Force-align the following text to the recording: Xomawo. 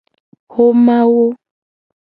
Xomawo. 0.53 1.25